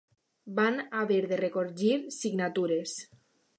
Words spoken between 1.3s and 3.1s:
de recollir signatures.